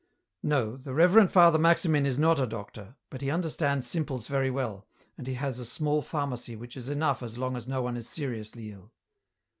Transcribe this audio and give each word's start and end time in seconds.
"No— 0.57 0.77
the 0.83 0.95
Reverend 0.95 1.29
Father 1.31 1.59
Maximin 1.59 2.07
is 2.07 2.17
not 2.17 2.39
a 2.39 2.47
doctor, 2.47 2.95
but 3.11 3.21
he 3.21 3.29
understands 3.29 3.85
simples 3.85 4.25
very 4.25 4.49
well, 4.49 4.87
and 5.15 5.27
he 5.27 5.35
has 5.35 5.59
a 5.59 5.63
small 5.63 6.01
pharmacy 6.01 6.55
which 6.55 6.75
is 6.75 6.89
enough 6.89 7.21
as 7.21 7.37
long 7.37 7.55
as 7.55 7.67
no 7.67 7.83
one 7.83 7.95
is 7.95 8.09
seriously 8.09 8.71
ill." 8.71 8.91